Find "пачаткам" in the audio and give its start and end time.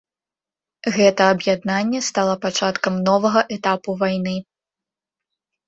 2.47-2.99